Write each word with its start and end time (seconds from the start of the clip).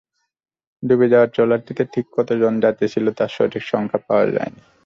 ডুবে 0.83 1.07
যাওয়া 1.09 1.27
ট্রলারটিতে 1.27 1.83
ঠিক 1.93 2.05
কতজন 2.11 2.53
যাত্রী 2.59 2.87
ছিল, 2.93 3.05
তার 3.11 3.29
সঠিক 3.29 3.63
সংখ্যা 3.63 3.99
পাওয়া 4.07 4.25
যায়নি। 4.27 4.61